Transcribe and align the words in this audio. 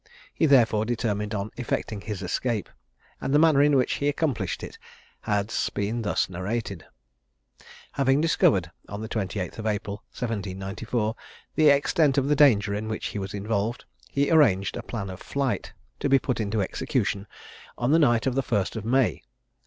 He 0.33 0.47
therefore 0.47 0.83
determined 0.85 1.35
on 1.35 1.51
effecting 1.57 2.01
his 2.01 2.23
escape; 2.23 2.69
and 3.21 3.31
the 3.31 3.37
manner 3.37 3.61
in 3.61 3.75
which 3.75 3.97
he 4.01 4.07
accomplished 4.07 4.63
it 4.63 4.79
has 5.19 5.69
been 5.75 6.01
thus 6.01 6.27
narrated: 6.27 6.85
Having 7.91 8.21
discovered, 8.21 8.71
on 8.89 9.01
the 9.01 9.07
28th 9.07 9.59
of 9.59 9.67
April 9.67 9.97
1794, 10.09 11.15
the 11.53 11.69
extent 11.69 12.17
of 12.17 12.29
the 12.29 12.35
danger 12.35 12.73
in 12.73 12.87
which 12.87 13.09
he 13.09 13.19
was 13.19 13.35
involved, 13.35 13.85
he 14.09 14.31
arranged 14.31 14.75
a 14.75 14.81
plan 14.81 15.11
of 15.11 15.19
flight, 15.19 15.71
to 15.99 16.09
be 16.09 16.17
put 16.17 16.39
into 16.39 16.63
execution 16.63 17.27
on 17.77 17.91
the 17.91 17.99
night 17.99 18.25
of 18.25 18.33
the 18.33 18.41
1st 18.41 18.75
of 18.75 18.83
May. 18.83 19.21